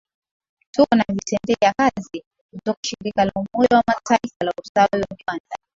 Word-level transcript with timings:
Tuko 0.71 0.95
na 0.95 1.05
Vitendea 1.09 1.73
kazi 1.77 2.23
kutoka 2.51 2.79
Shirika 2.85 3.25
la 3.25 3.31
Umoja 3.35 3.77
wa 3.77 3.83
Mataifa 3.87 4.45
la 4.45 4.51
Ustawi 4.63 5.01
wa 5.09 5.17
Viwanda 5.17 5.55